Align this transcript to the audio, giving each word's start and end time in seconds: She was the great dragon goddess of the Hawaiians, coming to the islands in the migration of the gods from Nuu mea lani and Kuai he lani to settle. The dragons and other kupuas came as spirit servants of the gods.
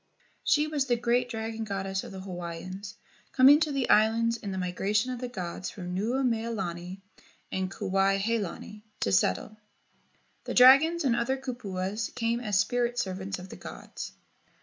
She 0.43 0.65
was 0.65 0.87
the 0.87 0.95
great 0.95 1.29
dragon 1.29 1.63
goddess 1.63 2.03
of 2.03 2.11
the 2.11 2.21
Hawaiians, 2.21 2.95
coming 3.33 3.59
to 3.59 3.71
the 3.71 3.87
islands 3.87 4.35
in 4.35 4.51
the 4.51 4.57
migration 4.57 5.11
of 5.13 5.19
the 5.21 5.27
gods 5.27 5.69
from 5.69 5.93
Nuu 5.93 6.23
mea 6.23 6.47
lani 6.47 7.03
and 7.51 7.69
Kuai 7.69 8.17
he 8.17 8.39
lani 8.39 8.83
to 9.01 9.11
settle. 9.11 9.57
The 10.45 10.55
dragons 10.55 11.03
and 11.03 11.15
other 11.15 11.37
kupuas 11.37 12.09
came 12.15 12.39
as 12.39 12.57
spirit 12.57 12.97
servants 12.97 13.37
of 13.37 13.49
the 13.49 13.57
gods. 13.57 14.13